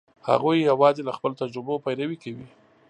[0.29, 2.47] هغوی یواځې له خپلو تجربو پیروي کوي.